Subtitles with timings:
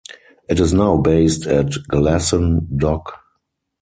[0.49, 3.21] It is now based at Glasson Dock.